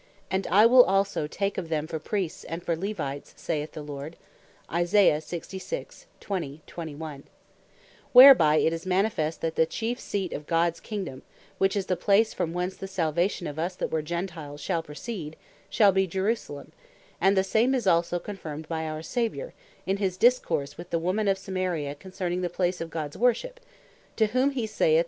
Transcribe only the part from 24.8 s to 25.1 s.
John 4.